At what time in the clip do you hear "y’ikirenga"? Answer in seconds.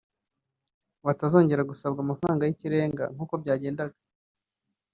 2.45-3.03